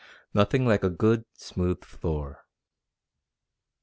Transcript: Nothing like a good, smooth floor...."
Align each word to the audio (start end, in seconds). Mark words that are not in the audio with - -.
Nothing 0.33 0.65
like 0.65 0.83
a 0.83 0.89
good, 0.89 1.25
smooth 1.35 1.83
floor...." 1.85 2.43